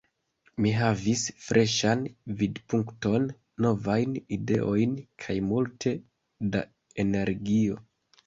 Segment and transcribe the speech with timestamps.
[0.65, 1.99] Mi havis freŝan
[2.39, 3.27] vidpunkton,
[3.65, 5.93] novajn ideojn kaj multe
[6.57, 6.63] da
[7.07, 7.79] energio.